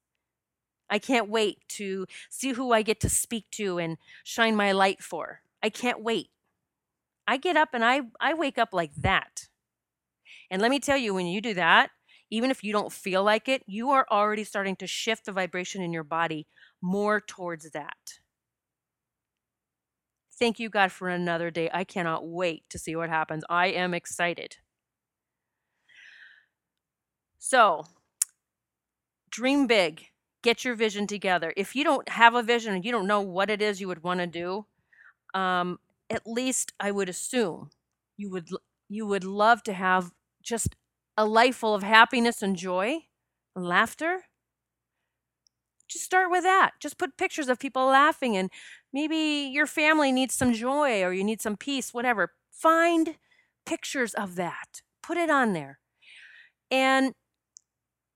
I 0.90 1.00
can't 1.00 1.30
wait 1.30 1.58
to 1.70 2.06
see 2.30 2.54
who 2.54 2.72
I 2.72 2.82
get 2.82 3.00
to 3.02 3.10
speak 3.10 3.46
to 3.52 3.78
and 3.78 3.98
shine 4.24 4.56
my 4.56 4.72
light 4.72 5.02
for. 5.02 5.42
I 5.62 5.70
can't 5.70 6.02
wait. 6.02 6.30
I 7.28 7.38
get 7.38 7.58
up 7.58 7.70
and 7.74 7.84
I, 7.84 8.02
I 8.20 8.34
wake 8.34 8.58
up 8.58 8.70
like 8.74 8.94
that. 8.98 9.48
And 10.50 10.62
let 10.62 10.72
me 10.72 10.80
tell 10.80 10.98
you, 10.98 11.14
when 11.14 11.26
you 11.26 11.42
do 11.42 11.54
that, 11.56 11.90
even 12.34 12.50
if 12.50 12.64
you 12.64 12.74
don't 12.74 12.92
feel 12.92 13.24
like 13.24 13.48
it, 13.48 13.62
you 13.68 13.92
are 13.92 14.08
already 14.10 14.44
starting 14.44 14.76
to 14.78 14.88
shift 14.88 15.26
the 15.28 15.32
vibration 15.32 15.84
in 15.84 15.94
your 15.94 16.04
body 16.04 16.48
more 16.82 17.22
towards 17.22 17.70
that. 17.70 18.16
Thank 20.40 20.60
you, 20.60 20.68
God, 20.68 20.92
for 20.92 21.10
another 21.10 21.52
day. 21.52 21.70
I 21.72 21.84
cannot 21.84 22.28
wait 22.28 22.68
to 22.72 22.80
see 22.80 22.96
what 22.96 23.10
happens. 23.10 23.44
I 23.52 23.68
am 23.68 23.94
excited. 23.94 24.58
So, 27.38 27.86
dream 29.30 29.68
big. 29.68 30.08
Get 30.42 30.66
your 30.66 30.74
vision 30.74 31.06
together. 31.06 31.54
If 31.56 31.76
you 31.76 31.84
don't 31.84 32.10
have 32.10 32.34
a 32.34 32.42
vision 32.42 32.74
and 32.74 32.84
you 32.84 32.92
don't 32.92 33.06
know 33.06 33.22
what 33.22 33.52
it 33.52 33.62
is 33.62 33.80
you 33.80 33.88
would 33.90 34.04
want 34.04 34.22
to 34.22 34.28
do, 34.28 34.66
um, 35.36 35.78
at 36.10 36.26
least 36.26 36.74
I 36.80 36.90
would 36.90 37.10
assume 37.10 37.70
you 38.18 38.32
would 38.32 38.50
you 38.90 39.06
would 39.06 39.24
love 39.24 39.62
to 39.64 39.74
have 39.74 40.12
just 40.42 40.76
a 41.18 41.26
life 41.26 41.58
full 41.58 41.76
of 41.76 41.84
happiness 41.84 42.42
and 42.42 42.56
joy 42.56 43.06
and 43.56 43.66
laughter? 43.66 44.26
Just 45.88 46.06
start 46.06 46.32
with 46.32 46.44
that. 46.44 46.72
Just 46.80 46.98
put 46.98 47.18
pictures 47.18 47.50
of 47.50 47.60
people 47.60 47.86
laughing 47.86 48.36
and 48.36 48.50
maybe 48.92 49.50
your 49.52 49.68
family 49.68 50.12
needs 50.12 50.34
some 50.34 50.54
joy 50.54 51.04
or 51.04 51.14
you 51.14 51.24
need 51.24 51.42
some 51.42 51.58
peace, 51.58 51.94
whatever. 51.94 52.34
Find 52.52 53.18
pictures 53.66 54.14
of 54.14 54.36
that. 54.36 54.82
Put 55.02 55.18
it 55.18 55.30
on 55.30 55.54
there. 55.54 55.80
And 56.72 57.14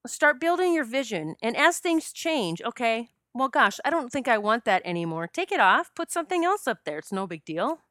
start 0.07 0.39
building 0.39 0.73
your 0.73 0.85
vision. 0.85 1.35
And 1.41 1.55
as 1.55 1.79
things 1.79 2.11
change, 2.11 2.61
okay, 2.61 3.09
well, 3.33 3.49
gosh, 3.49 3.79
I 3.85 3.89
don't 3.89 4.11
think 4.11 4.27
I 4.27 4.37
want 4.37 4.65
that 4.65 4.81
anymore. 4.85 5.27
Take 5.27 5.51
it 5.51 5.59
off, 5.59 5.91
put 5.95 6.11
something 6.11 6.43
else 6.43 6.67
up 6.67 6.79
there. 6.85 6.97
It's 6.97 7.11
no 7.11 7.27
big 7.27 7.45
deal. 7.45 7.81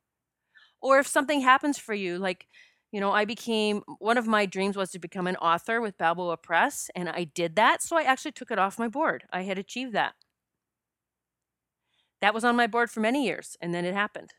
Or 0.81 0.99
if 0.99 1.07
something 1.07 1.41
happens 1.41 1.79
for 1.79 1.95
you, 1.95 2.19
like, 2.19 2.47
you 2.93 3.01
know, 3.01 3.13
I 3.13 3.25
became 3.25 3.83
one 3.99 4.17
of 4.19 4.27
my 4.27 4.47
dreams 4.47 4.77
was 4.77 4.91
to 4.93 4.99
become 4.99 5.27
an 5.27 5.37
author 5.37 5.81
with 5.81 5.99
Balboa 5.99 6.37
Press, 6.37 6.91
and 6.95 7.09
I 7.09 7.25
did 7.25 7.57
that. 7.57 7.83
So 7.83 7.99
I 7.99 8.03
actually 8.03 8.33
took 8.33 8.51
it 8.51 8.59
off 8.59 8.79
my 8.79 8.89
board. 8.89 9.25
I 9.33 9.43
had 9.43 9.59
achieved 9.59 9.93
that. 9.95 10.15
That 12.21 12.35
was 12.35 12.45
on 12.45 12.57
my 12.57 12.67
board 12.67 12.91
for 12.91 13.01
many 13.01 13.27
years, 13.27 13.57
and 13.61 13.75
then 13.75 13.85
it 13.85 13.95
happened. 13.95 14.31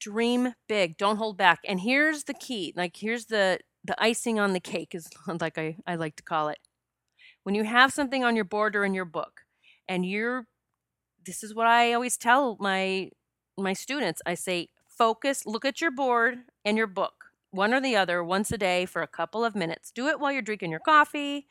Dream 0.00 0.54
big, 0.68 0.96
don't 0.96 1.16
hold 1.16 1.36
back. 1.36 1.60
And 1.66 1.80
here's 1.80 2.24
the 2.24 2.34
key 2.34 2.72
like, 2.76 2.96
here's 2.96 3.26
the 3.26 3.58
the 3.84 4.00
icing 4.02 4.38
on 4.38 4.52
the 4.52 4.60
cake 4.60 4.94
is 4.94 5.08
like 5.40 5.58
I, 5.58 5.76
I 5.86 5.96
like 5.96 6.16
to 6.16 6.22
call 6.22 6.48
it. 6.48 6.58
When 7.42 7.54
you 7.54 7.64
have 7.64 7.92
something 7.92 8.24
on 8.24 8.36
your 8.36 8.44
board 8.44 8.76
or 8.76 8.84
in 8.84 8.94
your 8.94 9.04
book, 9.04 9.42
and 9.88 10.06
you're 10.06 10.46
this 11.24 11.42
is 11.42 11.54
what 11.54 11.66
I 11.66 11.92
always 11.92 12.16
tell 12.16 12.56
my 12.60 13.10
my 13.58 13.72
students. 13.74 14.22
I 14.26 14.34
say, 14.34 14.68
focus, 14.96 15.46
look 15.46 15.64
at 15.64 15.80
your 15.80 15.90
board 15.90 16.38
and 16.64 16.76
your 16.76 16.86
book, 16.86 17.26
one 17.50 17.74
or 17.74 17.80
the 17.80 17.96
other, 17.96 18.22
once 18.22 18.52
a 18.52 18.58
day 18.58 18.86
for 18.86 19.02
a 19.02 19.06
couple 19.06 19.44
of 19.44 19.54
minutes. 19.54 19.90
Do 19.90 20.08
it 20.08 20.20
while 20.20 20.32
you're 20.32 20.42
drinking 20.42 20.70
your 20.70 20.80
coffee. 20.80 21.46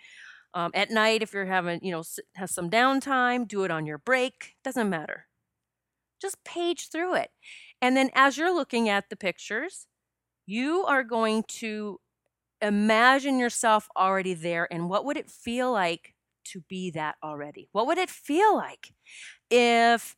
Um, 0.54 0.72
at 0.74 0.92
night, 0.92 1.22
if 1.24 1.34
you're 1.34 1.46
having, 1.46 1.80
you 1.84 1.92
know, 1.92 2.04
has 2.36 2.52
some 2.52 2.70
downtime, 2.70 3.48
do 3.48 3.64
it 3.64 3.72
on 3.72 3.86
your 3.86 3.98
break. 3.98 4.56
Doesn't 4.64 4.90
matter. 4.90 5.28
Just 6.22 6.44
page 6.44 6.90
through 6.90 7.16
it. 7.16 7.32
And 7.82 7.96
then 7.96 8.10
as 8.14 8.38
you're 8.38 8.54
looking 8.54 8.90
at 8.90 9.10
the 9.10 9.16
pictures, 9.16 9.88
you 10.46 10.84
are 10.86 11.04
going 11.04 11.44
to 11.48 12.00
imagine 12.62 13.40
yourself 13.40 13.90
already 13.98 14.34
there 14.34 14.72
and 14.72 14.90
what 14.90 15.06
would 15.06 15.18
it 15.18 15.30
feel 15.30 15.72
like 15.72 16.14
to 16.44 16.62
be 16.70 16.92
that 16.92 17.16
already? 17.24 17.70
What 17.72 17.88
would 17.88 17.98
it 17.98 18.10
feel 18.10 18.56
like 18.56 18.94
if, 19.50 20.16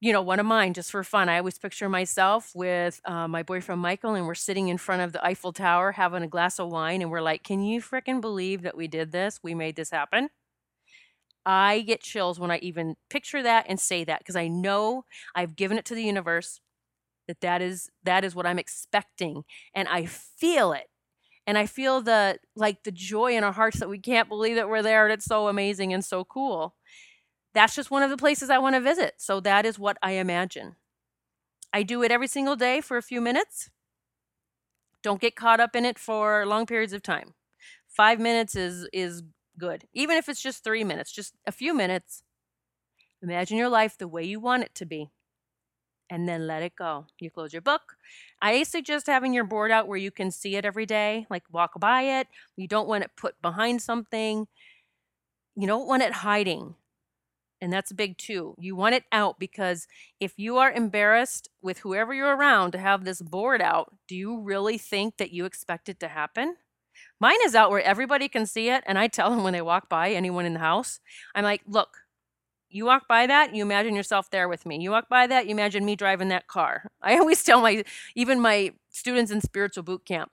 you 0.00 0.12
know, 0.12 0.22
one 0.22 0.40
of 0.40 0.46
mine, 0.46 0.72
just 0.74 0.90
for 0.90 1.04
fun, 1.04 1.28
I 1.28 1.38
always 1.38 1.58
picture 1.58 1.88
myself 1.88 2.52
with 2.54 3.00
uh, 3.04 3.28
my 3.28 3.42
boyfriend 3.42 3.82
Michael, 3.82 4.14
and 4.14 4.26
we're 4.26 4.34
sitting 4.34 4.68
in 4.68 4.78
front 4.78 5.02
of 5.02 5.12
the 5.12 5.24
Eiffel 5.24 5.52
Tower 5.52 5.92
having 5.92 6.22
a 6.22 6.28
glass 6.28 6.58
of 6.58 6.70
wine, 6.70 7.02
and 7.02 7.10
we're 7.10 7.20
like, 7.20 7.42
can 7.44 7.62
you 7.62 7.80
freaking 7.82 8.20
believe 8.20 8.62
that 8.62 8.76
we 8.76 8.88
did 8.88 9.12
this? 9.12 9.40
We 9.42 9.54
made 9.54 9.76
this 9.76 9.90
happen. 9.90 10.30
I 11.46 11.80
get 11.82 12.02
chills 12.02 12.38
when 12.38 12.50
I 12.50 12.58
even 12.58 12.96
picture 13.08 13.42
that 13.42 13.66
and 13.68 13.80
say 13.80 14.04
that 14.04 14.20
because 14.20 14.36
I 14.36 14.48
know 14.48 15.04
I've 15.34 15.56
given 15.56 15.78
it 15.78 15.84
to 15.86 15.94
the 15.94 16.02
universe 16.02 16.60
that 17.28 17.40
that 17.40 17.62
is 17.62 17.90
that 18.04 18.24
is 18.24 18.34
what 18.34 18.46
I'm 18.46 18.58
expecting 18.58 19.44
and 19.74 19.88
I 19.88 20.06
feel 20.06 20.72
it 20.72 20.88
and 21.46 21.58
I 21.58 21.66
feel 21.66 22.02
the 22.02 22.38
like 22.56 22.84
the 22.84 22.92
joy 22.92 23.36
in 23.36 23.44
our 23.44 23.52
hearts 23.52 23.80
that 23.80 23.88
we 23.88 23.98
can't 23.98 24.28
believe 24.28 24.56
that 24.56 24.68
we're 24.68 24.82
there 24.82 25.06
and 25.06 25.12
it's 25.12 25.26
so 25.26 25.48
amazing 25.48 25.92
and 25.92 26.04
so 26.04 26.24
cool. 26.24 26.74
That's 27.54 27.74
just 27.74 27.90
one 27.90 28.02
of 28.02 28.10
the 28.10 28.16
places 28.16 28.50
I 28.50 28.58
want 28.58 28.76
to 28.76 28.80
visit. 28.80 29.14
So 29.18 29.40
that 29.40 29.66
is 29.66 29.78
what 29.78 29.96
I 30.02 30.12
imagine. 30.12 30.76
I 31.72 31.82
do 31.82 32.02
it 32.02 32.12
every 32.12 32.28
single 32.28 32.56
day 32.56 32.80
for 32.80 32.96
a 32.96 33.02
few 33.02 33.20
minutes. 33.20 33.70
Don't 35.02 35.20
get 35.20 35.36
caught 35.36 35.60
up 35.60 35.74
in 35.74 35.84
it 35.84 35.98
for 35.98 36.46
long 36.46 36.66
periods 36.66 36.92
of 36.92 37.02
time. 37.02 37.34
5 37.88 38.20
minutes 38.20 38.54
is 38.54 38.88
is 38.92 39.22
good. 39.58 39.84
Even 39.92 40.16
if 40.16 40.28
it's 40.28 40.42
just 40.42 40.64
3 40.64 40.84
minutes, 40.84 41.12
just 41.12 41.34
a 41.46 41.52
few 41.52 41.74
minutes. 41.74 42.22
Imagine 43.22 43.58
your 43.58 43.68
life 43.68 43.98
the 43.98 44.08
way 44.08 44.24
you 44.24 44.40
want 44.40 44.62
it 44.62 44.74
to 44.76 44.86
be 44.86 45.10
and 46.10 46.28
then 46.28 46.46
let 46.46 46.62
it 46.62 46.74
go. 46.76 47.06
You 47.20 47.30
close 47.30 47.52
your 47.52 47.62
book. 47.62 47.96
I 48.42 48.64
suggest 48.64 49.06
having 49.06 49.32
your 49.32 49.44
board 49.44 49.70
out 49.70 49.86
where 49.86 49.98
you 49.98 50.10
can 50.10 50.30
see 50.30 50.56
it 50.56 50.64
every 50.64 50.86
day, 50.86 51.26
like 51.30 51.44
walk 51.52 51.78
by 51.78 52.02
it. 52.02 52.26
You 52.56 52.66
don't 52.66 52.88
want 52.88 53.04
it 53.04 53.10
put 53.16 53.40
behind 53.40 53.80
something. 53.80 54.48
You 55.56 55.66
don't 55.66 55.86
want 55.86 56.02
it 56.02 56.12
hiding. 56.12 56.74
And 57.60 57.72
that's 57.72 57.92
big 57.92 58.16
too. 58.16 58.54
You 58.58 58.74
want 58.74 58.94
it 58.94 59.04
out 59.12 59.38
because 59.38 59.86
if 60.18 60.38
you 60.38 60.56
are 60.56 60.72
embarrassed 60.72 61.48
with 61.60 61.80
whoever 61.80 62.14
you're 62.14 62.36
around 62.36 62.72
to 62.72 62.78
have 62.78 63.04
this 63.04 63.20
board 63.20 63.60
out, 63.60 63.94
do 64.08 64.16
you 64.16 64.40
really 64.40 64.78
think 64.78 65.18
that 65.18 65.32
you 65.32 65.44
expect 65.44 65.88
it 65.88 66.00
to 66.00 66.08
happen? 66.08 66.56
Mine 67.20 67.36
is 67.44 67.54
out 67.54 67.70
where 67.70 67.82
everybody 67.82 68.28
can 68.28 68.46
see 68.46 68.70
it. 68.70 68.82
And 68.86 68.98
I 68.98 69.08
tell 69.08 69.30
them 69.30 69.44
when 69.44 69.52
they 69.52 69.60
walk 69.60 69.88
by, 69.88 70.10
anyone 70.10 70.46
in 70.46 70.54
the 70.54 70.60
house, 70.60 71.00
I'm 71.34 71.44
like, 71.44 71.62
look, 71.66 71.98
you 72.70 72.86
walk 72.86 73.08
by 73.08 73.26
that, 73.26 73.54
you 73.54 73.62
imagine 73.62 73.94
yourself 73.94 74.30
there 74.30 74.48
with 74.48 74.64
me. 74.64 74.80
You 74.80 74.92
walk 74.92 75.08
by 75.08 75.26
that, 75.26 75.46
you 75.46 75.50
imagine 75.50 75.84
me 75.84 75.96
driving 75.96 76.28
that 76.28 76.46
car. 76.46 76.90
I 77.02 77.18
always 77.18 77.42
tell 77.42 77.60
my, 77.60 77.84
even 78.14 78.40
my 78.40 78.72
students 78.90 79.30
in 79.30 79.40
spiritual 79.40 79.82
boot 79.82 80.06
camp, 80.06 80.30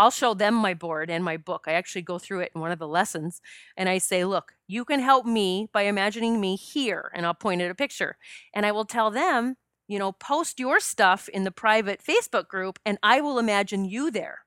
I'll 0.00 0.10
show 0.10 0.32
them 0.32 0.54
my 0.54 0.72
board 0.72 1.10
and 1.10 1.22
my 1.22 1.36
book. 1.36 1.64
I 1.66 1.74
actually 1.74 2.00
go 2.00 2.18
through 2.18 2.40
it 2.40 2.52
in 2.54 2.62
one 2.62 2.70
of 2.70 2.78
the 2.78 2.88
lessons 2.88 3.42
and 3.76 3.86
I 3.86 3.98
say, 3.98 4.24
look, 4.24 4.54
you 4.66 4.86
can 4.86 4.98
help 4.98 5.26
me 5.26 5.68
by 5.74 5.82
imagining 5.82 6.40
me 6.40 6.56
here. 6.56 7.10
And 7.14 7.26
I'll 7.26 7.34
point 7.34 7.60
at 7.60 7.70
a 7.70 7.74
picture. 7.74 8.16
And 8.54 8.64
I 8.64 8.72
will 8.72 8.86
tell 8.86 9.10
them, 9.10 9.56
you 9.88 9.98
know, 9.98 10.12
post 10.12 10.58
your 10.58 10.80
stuff 10.80 11.28
in 11.28 11.44
the 11.44 11.50
private 11.50 12.00
Facebook 12.02 12.48
group 12.48 12.78
and 12.86 12.96
I 13.02 13.20
will 13.20 13.38
imagine 13.38 13.84
you 13.84 14.10
there. 14.10 14.38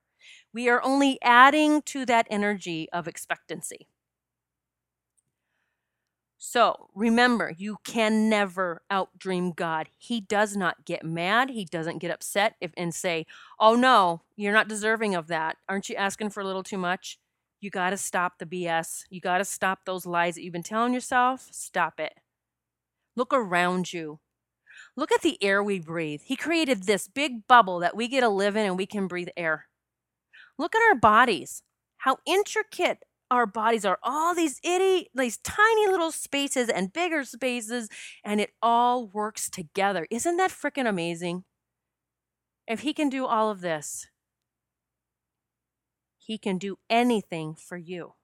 We 0.52 0.68
are 0.68 0.82
only 0.82 1.20
adding 1.22 1.82
to 1.82 2.04
that 2.04 2.26
energy 2.28 2.88
of 2.92 3.06
expectancy. 3.06 3.86
So 6.46 6.90
remember, 6.94 7.54
you 7.56 7.78
can 7.84 8.28
never 8.28 8.82
outdream 8.90 9.56
God. 9.56 9.88
He 9.96 10.20
does 10.20 10.54
not 10.54 10.84
get 10.84 11.02
mad. 11.02 11.48
He 11.48 11.64
doesn't 11.64 12.00
get 12.00 12.10
upset 12.10 12.54
if, 12.60 12.70
and 12.76 12.94
say, 12.94 13.24
Oh 13.58 13.76
no, 13.76 14.20
you're 14.36 14.52
not 14.52 14.68
deserving 14.68 15.14
of 15.14 15.28
that. 15.28 15.56
Aren't 15.70 15.88
you 15.88 15.96
asking 15.96 16.30
for 16.30 16.42
a 16.42 16.44
little 16.44 16.62
too 16.62 16.76
much? 16.76 17.18
You 17.62 17.70
got 17.70 17.90
to 17.90 17.96
stop 17.96 18.38
the 18.38 18.44
BS. 18.44 19.04
You 19.08 19.22
got 19.22 19.38
to 19.38 19.44
stop 19.46 19.86
those 19.86 20.04
lies 20.04 20.34
that 20.34 20.42
you've 20.42 20.52
been 20.52 20.62
telling 20.62 20.92
yourself. 20.92 21.48
Stop 21.50 21.98
it. 21.98 22.12
Look 23.16 23.32
around 23.32 23.94
you. 23.94 24.20
Look 24.96 25.12
at 25.12 25.22
the 25.22 25.42
air 25.42 25.62
we 25.62 25.80
breathe. 25.80 26.20
He 26.26 26.36
created 26.36 26.82
this 26.82 27.08
big 27.08 27.46
bubble 27.48 27.78
that 27.78 27.96
we 27.96 28.06
get 28.06 28.20
to 28.20 28.28
live 28.28 28.54
in 28.54 28.66
and 28.66 28.76
we 28.76 28.84
can 28.84 29.06
breathe 29.06 29.28
air. 29.34 29.66
Look 30.58 30.74
at 30.74 30.82
our 30.90 30.94
bodies. 30.94 31.62
How 31.96 32.18
intricate 32.26 32.98
our 33.30 33.46
bodies 33.46 33.84
are 33.84 33.98
all 34.02 34.34
these 34.34 34.60
itty, 34.62 35.08
these 35.14 35.38
tiny 35.38 35.86
little 35.86 36.12
spaces 36.12 36.68
and 36.68 36.92
bigger 36.92 37.24
spaces, 37.24 37.88
and 38.24 38.40
it 38.40 38.50
all 38.62 39.06
works 39.06 39.50
together. 39.50 40.06
Isn't 40.10 40.36
that 40.36 40.50
freaking 40.50 40.88
amazing? 40.88 41.44
If 42.66 42.80
he 42.80 42.92
can 42.92 43.08
do 43.08 43.26
all 43.26 43.50
of 43.50 43.60
this, 43.60 44.06
he 46.18 46.38
can 46.38 46.58
do 46.58 46.78
anything 46.88 47.54
for 47.54 47.76
you. 47.76 48.14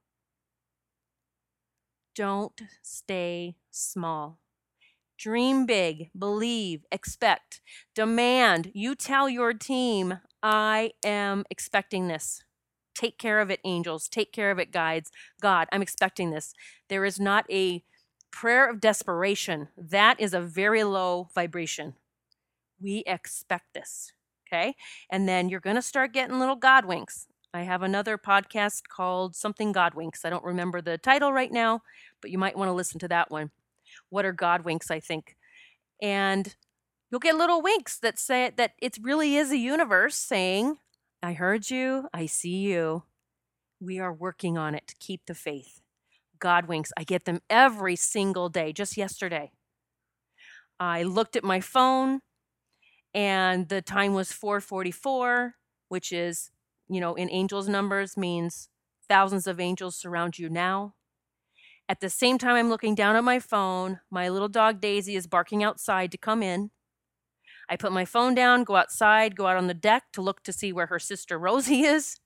Don't 2.15 2.61
stay 2.83 3.57
small. 3.71 4.39
Dream 5.19 5.67
big, 5.67 6.11
believe, 6.19 6.85
expect, 6.91 7.61
demand. 7.95 8.71
You 8.75 8.95
tell 8.95 9.29
your 9.29 9.53
team, 9.53 10.19
I 10.43 10.93
am 11.05 11.45
expecting 11.51 12.09
this. 12.09 12.43
Take 12.95 13.19
care 13.19 13.41
of 13.41 13.51
it, 13.51 13.61
angels. 13.65 14.09
Take 14.09 14.33
care 14.33 14.51
of 14.51 14.59
it, 14.59 14.73
guides. 14.73 15.11
God, 15.41 15.69
I'm 15.73 15.83
expecting 15.83 16.31
this. 16.31 16.55
There 16.89 17.05
is 17.05 17.19
not 17.21 17.45
a 17.51 17.83
prayer 18.31 18.69
of 18.69 18.81
desperation. 18.81 19.69
That 19.77 20.21
is 20.21 20.35
a 20.35 20.41
very 20.41 20.85
low 20.85 21.29
vibration. 21.35 21.95
We 22.81 23.03
expect 23.07 23.75
this. 23.75 24.13
Okay. 24.47 24.75
And 25.11 25.29
then 25.29 25.49
you're 25.49 25.61
going 25.61 25.77
to 25.77 25.83
start 25.83 26.13
getting 26.13 26.39
little 26.39 26.57
God 26.57 26.85
winks. 26.85 27.27
I 27.53 27.63
have 27.63 27.83
another 27.83 28.17
podcast 28.17 28.83
called 28.89 29.35
Something 29.35 29.73
God 29.73 29.95
Winks. 29.95 30.25
I 30.25 30.31
don't 30.31 30.45
remember 30.45 30.81
the 30.81 30.99
title 30.99 31.33
right 31.33 31.51
now, 31.51 31.83
but 32.21 32.31
you 32.31 32.39
might 32.39 32.57
want 32.57 32.69
to 32.69 32.75
listen 32.75 33.01
to 33.01 33.09
that 33.09 33.31
one. 33.31 33.51
What 34.09 34.25
are 34.25 34.33
God 34.33 34.65
winks, 34.65 34.91
I 34.91 35.01
think. 35.01 35.37
And 36.01 36.55
you'll 37.11 37.21
get 37.21 37.37
little 37.37 37.61
winks 37.61 37.99
that 37.99 38.19
say 38.19 38.53
that 38.57 38.75
it 38.81 38.99
really 39.03 39.37
is 39.37 39.51
a 39.51 39.57
universe 39.57 40.17
saying, 40.17 40.79
I 41.23 41.35
heard 41.35 41.71
you. 41.71 42.09
I 42.15 42.27
see 42.27 42.59
you. 42.59 43.05
We 43.81 43.99
are 43.99 44.13
working 44.13 44.57
on 44.57 44.75
it. 44.75 44.95
Keep 44.99 45.27
the 45.27 45.35
faith. 45.35 45.81
God 46.39 46.67
winks. 46.67 46.93
I 46.97 47.05
get 47.05 47.25
them 47.25 47.41
every 47.51 47.97
single 47.97 48.49
day. 48.49 48.73
Just 48.73 48.97
yesterday, 48.97 49.53
I 50.79 51.03
looked 51.03 51.37
at 51.37 51.45
my 51.45 51.61
phone 51.61 52.21
and 53.13 53.69
the 53.69 53.83
time 53.83 54.15
was 54.15 54.33
444, 54.33 55.55
which 55.89 56.13
is, 56.13 56.51
you 56.89 57.01
know, 57.01 57.15
in 57.15 57.31
angels 57.31 57.69
numbers 57.69 58.17
means 58.17 58.69
thousands 59.09 59.47
of 59.47 59.61
angels 59.61 59.97
surround 59.97 60.39
you 60.39 60.49
now. 60.49 60.95
At 61.89 62.01
the 62.01 62.09
same 62.09 62.39
time, 62.39 62.55
I'm 62.55 62.71
looking 62.71 62.95
down 62.95 63.17
at 63.17 63.25
my 63.25 63.41
phone. 63.41 64.01
My 64.11 64.29
little 64.29 64.49
dog 64.49 64.81
Daisy 64.81 65.17
is 65.17 65.27
barking 65.27 65.63
outside 65.63 66.13
to 66.13 66.19
come 66.19 66.43
in. 66.43 66.71
I 67.71 67.77
put 67.77 67.93
my 67.93 68.05
phone 68.05 68.35
down, 68.35 68.65
go 68.65 68.77
outside, 68.77 69.37
go 69.37 69.47
out 69.47 69.57
on 69.57 69.69
the 69.69 69.75
deck 69.75 70.05
to 70.15 70.23
look 70.23 70.43
to 70.45 70.53
see 70.53 70.73
where 70.73 70.87
her 70.87 70.99
sister 70.99 71.39
Rosie 71.39 71.83
is. 71.85 72.19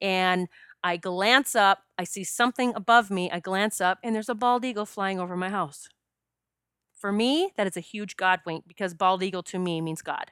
And 0.00 0.48
I 0.82 0.96
glance 0.96 1.54
up, 1.54 1.80
I 1.98 2.04
see 2.04 2.24
something 2.24 2.74
above 2.74 3.10
me. 3.10 3.30
I 3.30 3.40
glance 3.40 3.80
up, 3.80 3.98
and 4.02 4.14
there's 4.14 4.30
a 4.30 4.34
bald 4.34 4.64
eagle 4.64 4.86
flying 4.86 5.20
over 5.20 5.36
my 5.36 5.50
house. 5.50 5.88
For 6.94 7.10
me, 7.12 7.52
that 7.56 7.66
is 7.66 7.76
a 7.76 7.80
huge 7.80 8.16
God 8.16 8.40
wink 8.46 8.64
because 8.68 8.94
bald 8.94 9.22
eagle 9.24 9.42
to 9.44 9.58
me 9.58 9.80
means 9.80 10.02
God. 10.02 10.30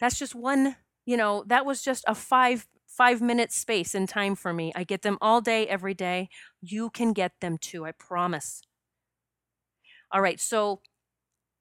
That's 0.00 0.18
just 0.18 0.34
one, 0.34 0.76
you 1.06 1.16
know, 1.16 1.44
that 1.46 1.66
was 1.66 1.82
just 1.82 2.04
a 2.08 2.14
five 2.14 2.66
five 2.86 3.20
minute 3.22 3.52
space 3.52 3.94
in 3.94 4.06
time 4.06 4.34
for 4.34 4.52
me. 4.52 4.72
I 4.74 4.84
get 4.84 5.02
them 5.02 5.16
all 5.20 5.40
day, 5.40 5.66
every 5.68 5.94
day. 5.94 6.28
You 6.60 6.90
can 6.90 7.12
get 7.12 7.32
them 7.40 7.56
too, 7.58 7.84
I 7.86 7.92
promise. 7.92 8.62
All 10.12 10.20
right, 10.20 10.40
so 10.40 10.80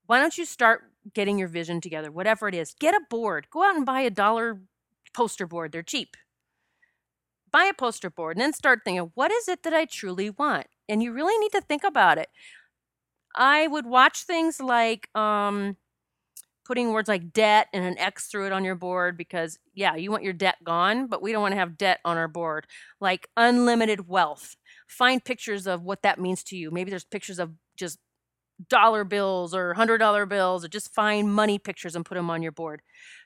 why 0.07 0.19
don't 0.19 0.37
you 0.37 0.45
start 0.45 0.83
getting 1.13 1.37
your 1.37 1.47
vision 1.47 1.81
together, 1.81 2.11
whatever 2.11 2.47
it 2.47 2.55
is? 2.55 2.75
Get 2.79 2.95
a 2.95 3.01
board. 3.09 3.47
Go 3.51 3.63
out 3.63 3.75
and 3.75 3.85
buy 3.85 4.01
a 4.01 4.09
dollar 4.09 4.61
poster 5.13 5.47
board, 5.47 5.71
they're 5.71 5.83
cheap. 5.83 6.17
Buy 7.51 7.65
a 7.65 7.73
poster 7.73 8.09
board 8.09 8.37
and 8.37 8.41
then 8.41 8.53
start 8.53 8.81
thinking, 8.85 9.11
what 9.15 9.31
is 9.31 9.47
it 9.47 9.63
that 9.63 9.73
I 9.73 9.85
truly 9.85 10.29
want? 10.29 10.67
And 10.87 11.01
you 11.01 11.11
really 11.11 11.37
need 11.39 11.51
to 11.53 11.61
think 11.61 11.83
about 11.83 12.17
it. 12.19 12.29
I 13.35 13.67
would 13.67 13.85
watch 13.85 14.23
things 14.23 14.59
like 14.59 15.09
um, 15.15 15.77
putting 16.65 16.91
words 16.91 17.09
like 17.09 17.33
debt 17.33 17.67
and 17.73 17.85
an 17.85 17.97
X 17.97 18.27
through 18.27 18.47
it 18.47 18.53
on 18.53 18.65
your 18.65 18.75
board 18.75 19.17
because, 19.17 19.59
yeah, 19.73 19.95
you 19.95 20.11
want 20.11 20.23
your 20.23 20.33
debt 20.33 20.57
gone, 20.63 21.07
but 21.07 21.21
we 21.21 21.31
don't 21.31 21.41
want 21.41 21.53
to 21.53 21.59
have 21.59 21.77
debt 21.77 21.99
on 22.05 22.17
our 22.17 22.27
board. 22.27 22.67
Like 23.01 23.27
unlimited 23.37 24.07
wealth. 24.07 24.55
Find 24.87 25.23
pictures 25.23 25.67
of 25.67 25.83
what 25.83 26.03
that 26.03 26.19
means 26.19 26.43
to 26.45 26.57
you. 26.57 26.71
Maybe 26.71 26.89
there's 26.91 27.05
pictures 27.05 27.39
of 27.39 27.53
just 27.77 27.99
dollar 28.67 29.03
bills 29.03 29.53
or 29.53 29.73
hundred 29.73 29.99
dollar 29.99 30.25
bills 30.25 30.65
or 30.65 30.67
just 30.67 30.93
find 30.93 31.33
money 31.33 31.57
pictures 31.57 31.95
and 31.95 32.05
put 32.05 32.15
them 32.15 32.29
on 32.29 32.41
your 32.41 32.51
board 32.51 32.81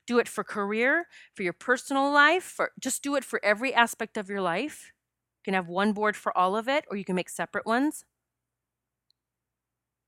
do 0.05 0.19
it 0.19 0.27
for 0.27 0.43
career 0.43 1.07
for 1.35 1.43
your 1.43 1.53
personal 1.53 2.11
life 2.11 2.43
for 2.43 2.71
just 2.79 3.01
do 3.01 3.15
it 3.15 3.23
for 3.23 3.39
every 3.43 3.73
aspect 3.73 4.17
of 4.17 4.29
your 4.29 4.41
life 4.41 4.91
you 5.39 5.51
can 5.51 5.55
have 5.55 5.67
one 5.67 5.91
board 5.93 6.15
for 6.15 6.35
all 6.37 6.55
of 6.55 6.67
it 6.67 6.85
or 6.89 6.97
you 6.97 7.05
can 7.05 7.15
make 7.15 7.29
separate 7.29 7.65
ones 7.65 8.05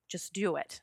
just 0.09 0.33
do 0.33 0.55
it 0.55 0.81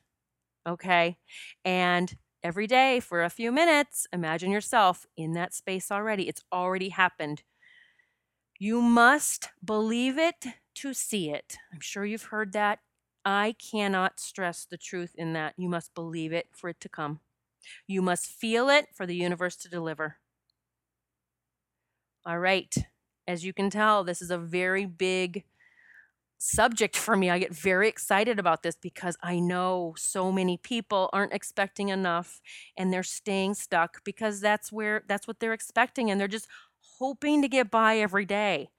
okay 0.67 1.17
and 1.65 2.15
every 2.43 2.67
day 2.67 2.99
for 2.99 3.23
a 3.23 3.29
few 3.29 3.51
minutes, 3.51 4.07
imagine 4.13 4.51
yourself 4.51 5.05
in 5.17 5.33
that 5.33 5.53
space 5.53 5.91
already. 5.91 6.27
It's 6.27 6.43
already 6.53 6.89
happened. 6.89 7.43
You 8.59 8.81
must 8.81 9.49
believe 9.63 10.17
it 10.17 10.45
to 10.75 10.93
see 10.93 11.29
it. 11.29 11.57
I'm 11.73 11.79
sure 11.81 12.05
you've 12.05 12.23
heard 12.25 12.53
that. 12.53 12.79
I 13.25 13.53
cannot 13.53 14.19
stress 14.19 14.65
the 14.65 14.77
truth 14.77 15.13
in 15.15 15.33
that. 15.33 15.55
You 15.57 15.69
must 15.69 15.93
believe 15.93 16.33
it 16.33 16.49
for 16.53 16.69
it 16.69 16.79
to 16.81 16.89
come. 16.89 17.21
You 17.87 18.01
must 18.01 18.27
feel 18.27 18.69
it 18.69 18.87
for 18.95 19.05
the 19.05 19.15
universe 19.15 19.55
to 19.57 19.69
deliver. 19.69 20.17
All 22.25 22.39
right. 22.39 22.73
As 23.27 23.45
you 23.45 23.53
can 23.53 23.69
tell, 23.69 24.03
this 24.03 24.21
is 24.21 24.31
a 24.31 24.37
very 24.37 24.85
big 24.85 25.43
subject 26.39 26.97
for 26.97 27.15
me. 27.17 27.29
I 27.29 27.39
get 27.39 27.55
very 27.55 27.89
excited 27.89 28.39
about 28.39 28.63
this 28.63 28.75
because 28.75 29.17
I 29.23 29.39
know 29.39 29.95
so 29.97 30.31
many 30.31 30.57
people 30.57 31.09
aren't 31.13 31.33
expecting 31.33 31.89
enough 31.89 32.41
and 32.77 32.93
they're 32.93 33.03
staying 33.03 33.55
stuck 33.55 34.03
because 34.03 34.41
that's 34.41 34.71
where 34.71 35.03
that's 35.07 35.27
what 35.27 35.39
they're 35.39 35.53
expecting 35.53 36.11
and 36.11 36.19
they're 36.19 36.27
just 36.27 36.47
hoping 36.99 37.41
to 37.43 37.47
get 37.49 37.71
by 37.71 37.97
every 37.97 38.25
day. 38.25 38.69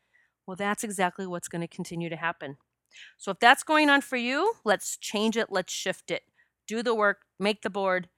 Well, 0.46 0.56
that's 0.56 0.84
exactly 0.84 1.26
what's 1.26 1.48
going 1.48 1.62
to 1.62 1.68
continue 1.68 2.10
to 2.10 2.16
happen. 2.16 2.58
So 3.16 3.30
if 3.30 3.38
that's 3.38 3.62
going 3.62 3.90
on 3.90 4.00
for 4.00 4.16
you, 4.16 4.54
let's 4.64 4.96
change 4.96 5.36
it, 5.36 5.48
let's 5.50 5.72
shift 5.72 6.10
it. 6.10 6.22
Do 6.66 6.82
the 6.82 6.94
work, 6.94 7.22
make 7.38 7.62
the 7.62 7.70
board. 7.70 8.08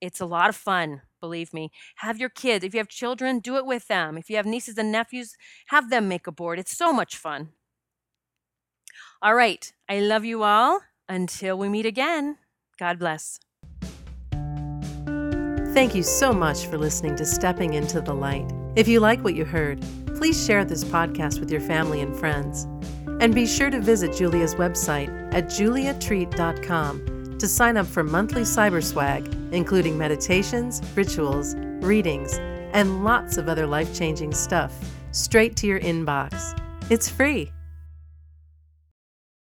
It's 0.00 0.20
a 0.20 0.26
lot 0.26 0.48
of 0.48 0.56
fun, 0.56 1.02
believe 1.20 1.52
me. 1.52 1.70
Have 1.96 2.18
your 2.18 2.28
kids, 2.28 2.64
if 2.64 2.74
you 2.74 2.78
have 2.78 2.88
children, 2.88 3.40
do 3.40 3.56
it 3.56 3.66
with 3.66 3.88
them. 3.88 4.16
If 4.16 4.30
you 4.30 4.36
have 4.36 4.46
nieces 4.46 4.78
and 4.78 4.92
nephews, 4.92 5.36
have 5.68 5.90
them 5.90 6.08
make 6.08 6.26
a 6.26 6.32
board. 6.32 6.58
It's 6.58 6.76
so 6.76 6.92
much 6.92 7.16
fun. 7.16 7.50
All 9.20 9.34
right. 9.34 9.72
I 9.88 10.00
love 10.00 10.24
you 10.24 10.42
all. 10.42 10.80
Until 11.08 11.56
we 11.56 11.68
meet 11.68 11.86
again, 11.86 12.36
God 12.78 12.98
bless. 12.98 13.40
Thank 15.72 15.94
you 15.94 16.02
so 16.02 16.32
much 16.32 16.66
for 16.66 16.76
listening 16.76 17.16
to 17.16 17.24
Stepping 17.24 17.74
into 17.74 18.00
the 18.00 18.14
Light. 18.14 18.50
If 18.76 18.88
you 18.88 19.00
like 19.00 19.24
what 19.24 19.34
you 19.34 19.44
heard, 19.44 19.80
please 20.16 20.44
share 20.44 20.64
this 20.64 20.84
podcast 20.84 21.40
with 21.40 21.50
your 21.50 21.60
family 21.60 22.00
and 22.00 22.14
friends. 22.16 22.66
And 23.20 23.34
be 23.34 23.46
sure 23.46 23.70
to 23.70 23.80
visit 23.80 24.14
Julia's 24.14 24.54
website 24.54 25.08
at 25.34 25.46
juliatreat.com 25.46 27.36
to 27.38 27.48
sign 27.48 27.76
up 27.76 27.86
for 27.86 28.02
monthly 28.02 28.42
cyber 28.42 28.82
swag, 28.82 29.32
including 29.52 29.96
meditations, 29.96 30.82
rituals, 30.94 31.54
readings, 31.80 32.38
and 32.72 33.04
lots 33.04 33.36
of 33.36 33.48
other 33.48 33.66
life 33.66 33.94
changing 33.94 34.32
stuff 34.32 34.74
straight 35.12 35.56
to 35.56 35.66
your 35.66 35.80
inbox. 35.80 36.58
It's 36.90 37.08
free. 37.08 37.52